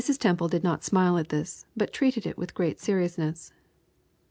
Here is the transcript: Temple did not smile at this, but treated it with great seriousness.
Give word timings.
Temple 0.17 0.47
did 0.47 0.63
not 0.63 0.83
smile 0.83 1.15
at 1.19 1.29
this, 1.29 1.67
but 1.77 1.93
treated 1.93 2.25
it 2.25 2.35
with 2.35 2.55
great 2.55 2.79
seriousness. 2.79 3.53